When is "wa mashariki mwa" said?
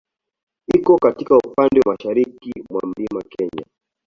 1.85-2.81